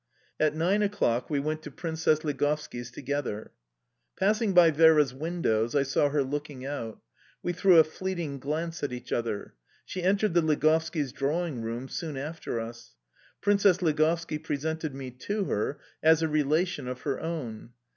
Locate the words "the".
10.33-10.41